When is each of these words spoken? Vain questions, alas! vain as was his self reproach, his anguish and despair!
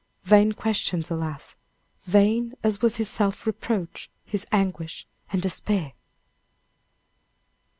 Vain 0.23 0.51
questions, 0.53 1.11
alas! 1.11 1.53
vain 2.05 2.55
as 2.63 2.81
was 2.81 2.97
his 2.97 3.07
self 3.07 3.45
reproach, 3.45 4.09
his 4.25 4.47
anguish 4.51 5.05
and 5.31 5.43
despair! 5.43 5.93